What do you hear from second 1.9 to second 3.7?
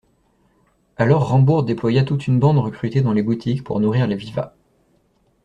toute une bande recrutée dans les boutiques